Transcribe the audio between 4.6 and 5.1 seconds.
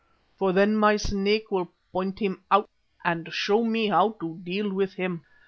with